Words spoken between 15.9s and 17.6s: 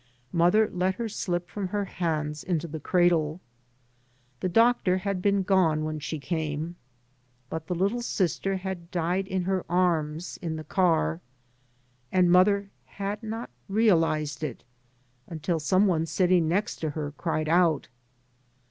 sitting next to her cried